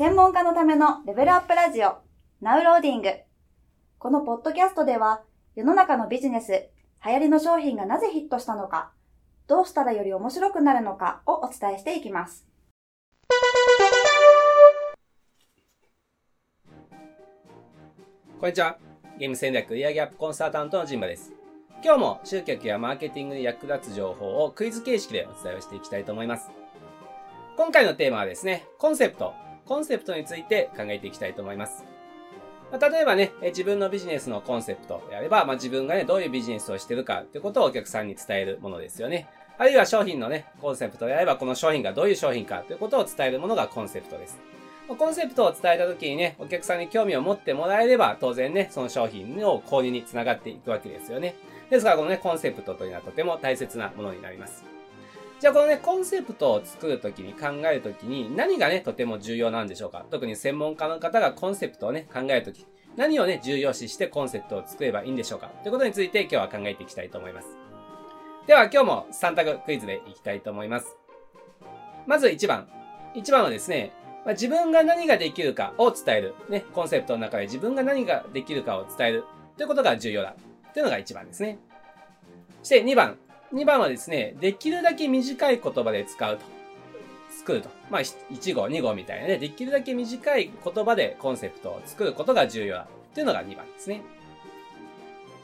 [0.00, 1.98] 専門家のためのレベルアップラジオ、
[2.40, 3.10] ナウローディング。
[3.98, 5.20] このポッドキャストでは、
[5.54, 6.70] 世の中のビジネス、
[7.04, 8.92] 流行りの商品がなぜヒットしたのか、
[9.46, 12.46] どうしたらより面白くなるのかをお伝えしていきます。
[18.40, 18.78] こんにちは。
[19.18, 21.30] ゲーム戦略売上アップコンサルタントのジンバです。
[21.84, 26.50] 今日も集客やマーケティングに役立つ情報をクイズ形式でお伝えをしていきたいと思います。
[27.58, 29.34] 今回のテーマはですね、コンセプト。
[29.70, 31.84] コンセプトについて考えていきたいと思います。
[32.72, 39.28] ま、例えばね、自分のビジネスのコンセプトであれば、まあ、自分がね、どういうビジネスをしてるかってことをお客さんに伝えるものですよね。
[39.58, 44.40] あるいは商品のね、コンセプトであれば、この商品がどういう商品かということを伝えるものがコンセプトです。
[44.88, 51.36] コンセプトを伝えた時にね、お客さんに興味を持ってもらえれば、当然ね、その商品の購入につながっていくわけですよね。
[51.70, 54.79] ですから、このね、コンセプトというのはとても大切なものになります。
[55.40, 60.04] じゃあこのね、コンセプトを作るときに考えるときに何がね、とても重要なんでしょうか？
[60.10, 65.46] 特に専門家の方がコンセプトをね、考えるとき、何をね、重要視してコンセプトを作ればいいんでしょうか？
[65.62, 67.48] ということについて今日は考えていきたいと思います。
[68.46, 70.94] では今日も3択クイズでいきたいと思います。
[72.06, 72.68] まず1番。
[73.14, 73.92] 1番はですね、
[74.26, 76.34] まあ、自分が何ができるかを伝える。
[76.50, 79.24] ね、コンセプトの中で自分が何ができるかを伝える。
[79.56, 80.34] ということが重要だ。
[80.74, 81.58] というのが1番ですね。
[82.62, 83.16] そして2番。
[83.52, 86.44] 2番はですね、できるだけ短い言葉で使うと。
[87.30, 87.68] 作ると。
[87.90, 92.86] まあ、1号、2号みたいなね、できるだけ短い言葉でコンセプトを作ることが重要だ。
[93.14, 94.02] というのが2番ですね。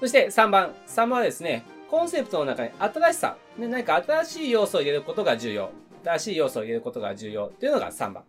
[0.00, 0.74] そして3番。
[0.86, 5.70] 3番はですね、コンセプトの中に新しさ、ね、何か新しい要素を入れることが重要。
[6.04, 8.24] 新しい要素を入れることが重要というのが3番。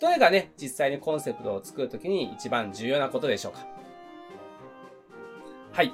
[0.00, 3.66] どれがね、実際にコンセプトを作るときに一番重要なことでしょうか
[5.72, 5.92] はい。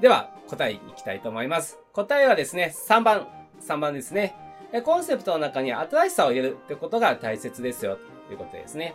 [0.00, 1.78] では、答えいきたいと思います。
[1.94, 3.26] 答えはですね、3番。
[3.66, 4.36] 3番ですね。
[4.84, 8.94] コンセプトの中に新しさを入れるってことが大切ですよ、ということですね。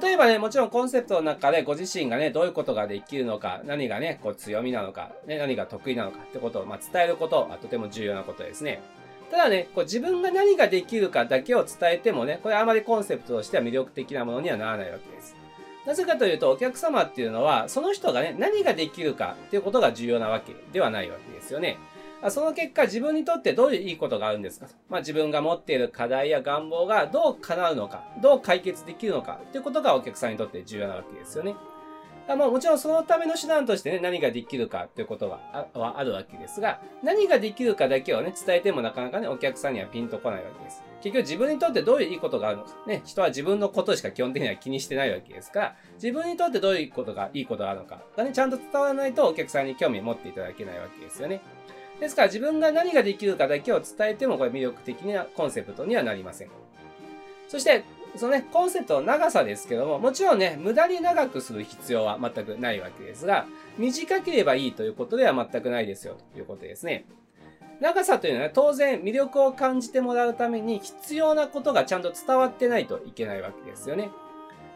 [0.00, 8.82] 例えばね、もちろんコンセプトの中でご自身がね、どういうことができるのか、何がね、こう強みなのか、ね、何が得意なのかってことを、まあ、伝えることはとても重要なことですね。
[9.30, 15.36] ただね、こう自分が何ができるかだけを伝えてもね、これあまりコンセプトとしては魅力的なものにはならないわけです。
[15.86, 21.78] なぜかというと、お客様っていうのは、その人がね、何ができるかっていうことが重要なわけではないわけですよね。
[22.28, 24.66] その結果、自分にとってどういういいことがあるんですか？
[24.88, 31.54] まあ、自分が持っている課題や願望がどう叶うのか、どう解決できるのかっていうことがお客さんにとって重要なわけですよね。
[32.28, 40.82] まあ、もちろんそのための手段としてね、何ができるかということがああるわけですが、何ができるかだけをね、伝えてもなかなかね、お客さんにはピンとこないわけです。
[41.02, 42.70] 結局自分にとってどういういいことがあるのか。
[42.86, 51.40] ね、人は自分のことしか基本的には気にしてないわけですから、自分にとってどういうことが、いいことがあるのかがね、ちゃんと伝わらないとお客さんに興味を持っていただけないわけですよね。
[52.00, 56.48] ですから自分が何ができるかだけを伝えてもこれ魅力的なコンセプトにはなりません。
[57.48, 63.46] そして、そのね、コンセプトの長さですけども、もちろんね、無駄に長くする必要は全くないわけですが、
[63.78, 67.04] 短ければいいということでは全くないですよ、ということですね。
[67.80, 74.10] 長さというのは当然魅力を感じてもらうために必要なことがちゃんと伝わってないといけないわけですよね。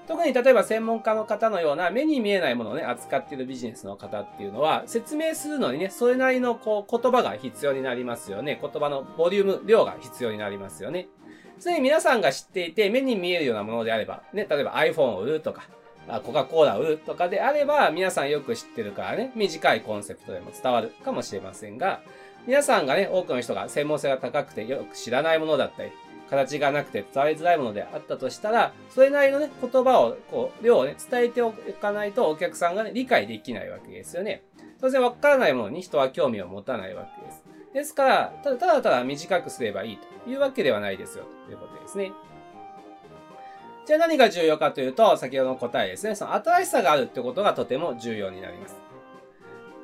[0.06, 8.58] 特に例えば専門家の方のような目に見えないものをね、扱っているビジネスの方っていうのは、説明するのにね、それなりのこう言葉が必要になりますよね。
[8.60, 11.06] 言葉のボリューム、量が必要になりますよね。
[11.60, 15.68] すでに皆さんが知っていて目に見えるようなものであれば、ね、例えば iPhone を売るとか、
[16.24, 22.00] コカ・コーラを売るとかであれば、皆さんよく知ってるからね、短いコンセプトでも伝わるかもしれませんが、
[22.46, 25.90] 皆さんがね、多くの人が専門性が高くてよく知らないものだったり、
[26.30, 34.42] 形がなくて伝わりづらいものであったとしたら、それなりのね、言葉を、こう、量をね、伝えておかないとお客さんがね、理解できないわけですよね。
[34.80, 37.49] 当然わからないものに人は興味を持たないわけです。
[37.72, 42.12] ですから、ただただただ短くすればいいというわけではないですよ、ということですね。
[43.86, 46.14] じゃあ何が重要かというと、先ほどの答えですね。
[46.14, 48.76] その新しさがあるってことがとても重要になります。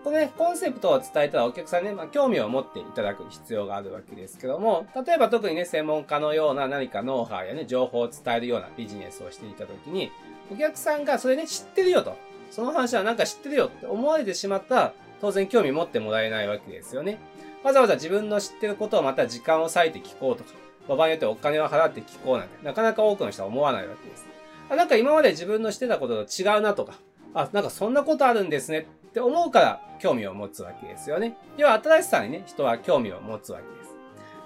[0.05, 10.13] このね、コンセプトを伝えたらお客さんにね、まあ、興味を持っていただく必要があるわけですけども、例えば特にね、専門家のような何かノウハウやね、情報を伝えるようなビジネスをしていたときに、
[10.53, 12.17] お客さんがそれね、知ってるよと。
[12.53, 17.19] その話はなんか知ってるよって思われてしまったら、当然興味持ってもらえないわけですよね。
[17.65, 20.51] わざわざ自分の知ってることをまた時間を割いて聞こうとか、
[20.89, 24.27] 場合によってお金を払って聞こうなんて、なかなか多くの人は思わないわけです。
[24.71, 26.95] あなんか今まで自分の知ってたことと違うなとか、
[27.35, 31.37] あ、なんかそんなことあるんですねって思うから興味を持つわけですよね。
[31.57, 33.87] 要は新しさにね、人は興味を持つわけです。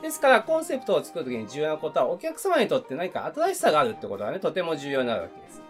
[0.03, 5.63] ですから、コンセプトを作るときに重要なことは、お客様にとって何か新しさがあるってことがね、とても重要になるわけです。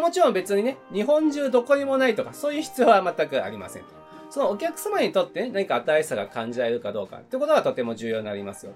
[0.00, 4.01] もちろん別にね、日本中どこにもないとか、そういう必要は全くありませんと。
[4.32, 8.72] そのお客様にとって、何か新しさが感じられるかどうかってことがとても重要になりますよ。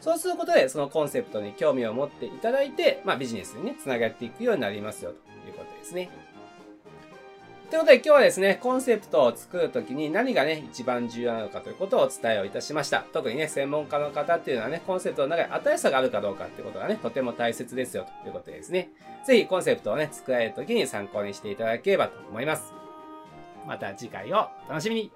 [0.00, 5.16] そうすることで、そのコンセプトに興味を持っていただいて、まあビジネスにね、つながっていくようになりますよ、と
[5.48, 6.10] いうことですね。
[7.70, 13.04] ということで今日はですね、コンセプトを作るときに何がね、一番重要なのかということをお伝えをいたしました。
[13.12, 18.90] 特にね、専門家の方っていうのはね、コンセプトの中に新しさがあるかどうかっていうことがね、とても大切ですよ、ということですね。
[19.26, 22.79] ぜひコンセプトをね、作られるときに参考にしていただければと思います。
[23.66, 25.12] また次回をお楽しみに。